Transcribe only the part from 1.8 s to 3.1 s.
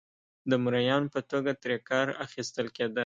کار اخیستل کېده.